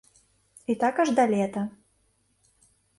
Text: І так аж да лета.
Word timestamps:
І 0.75 0.77
так 0.85 0.95
аж 1.05 1.13
да 1.21 1.27
лета. 1.35 1.63